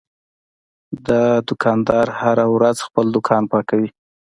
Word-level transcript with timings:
دا 1.07 1.23
دوکاندار 1.47 2.07
هره 2.21 2.45
ورځ 2.55 2.77
خپل 2.87 3.05
دوکان 3.15 3.43
پاکوي. 3.51 3.89